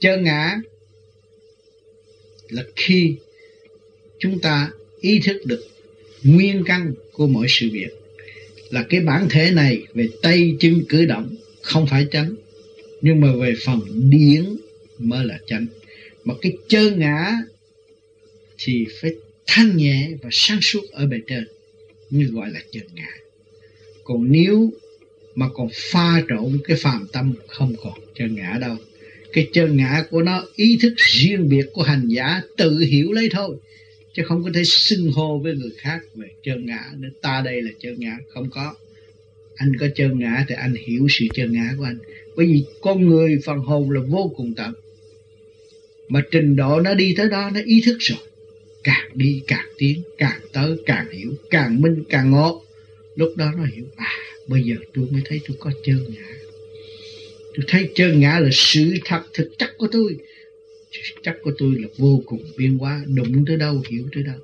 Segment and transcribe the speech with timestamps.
[0.00, 0.60] chơn ngã
[2.48, 3.16] là khi
[4.18, 5.66] chúng ta ý thức được
[6.22, 7.90] nguyên căn của mọi sự việc,
[8.70, 12.34] là cái bản thể này về tay chân cử động không phải chánh,
[13.00, 13.80] nhưng mà về phần
[14.10, 14.44] điển
[14.98, 15.66] mới là chánh.
[16.24, 17.32] Mà cái chơn ngã
[18.58, 19.10] thì phải
[19.46, 21.48] thanh nhẹ và sáng suốt ở bề trên,
[22.10, 23.10] như gọi là chơn ngã.
[24.04, 24.72] Còn nếu
[25.34, 28.76] mà còn pha trộn cái phàm tâm không còn chân ngã đâu
[29.36, 33.28] cái chân ngã của nó, ý thức riêng biệt của hành giả, tự hiểu lấy
[33.32, 33.56] thôi.
[34.14, 37.62] Chứ không có thể xưng hô với người khác về chân ngã nên ta đây
[37.62, 38.74] là chân ngã, không có.
[39.56, 41.98] Anh có chân ngã thì anh hiểu sự chân ngã của anh.
[42.36, 44.74] Bởi vì con người phần hồn là vô cùng tận.
[46.08, 48.18] Mà trình độ nó đi tới đó, nó ý thức rồi.
[48.84, 52.62] Càng đi càng tiến, càng tới càng hiểu, càng minh càng ngộ.
[53.16, 54.12] Lúc đó nó hiểu à
[54.46, 56.45] bây giờ tôi mới thấy tôi có chân ngã
[57.56, 60.16] tôi thấy chân ngã là sự thật, thực chất của tôi.
[60.90, 64.38] Chắc chất của tôi là vô cùng biến hóa, đụng tới đâu, hiểu tới đâu.